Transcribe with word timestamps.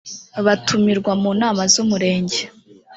batumirwa 0.45 1.11
mu 1.21 1.31
nama 1.41 1.61
z’umurenge. 1.71 2.41